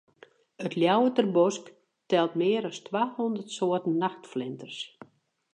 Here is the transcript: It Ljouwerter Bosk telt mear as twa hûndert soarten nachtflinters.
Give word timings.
It 0.67 0.77
Ljouwerter 0.83 1.27
Bosk 1.35 1.69
telt 2.09 2.37
mear 2.41 2.63
as 2.69 2.77
twa 2.85 3.01
hûndert 3.15 3.53
soarten 3.57 3.93
nachtflinters. 4.03 4.77